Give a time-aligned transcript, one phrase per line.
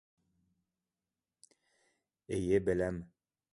[2.39, 3.01] Эйе беләм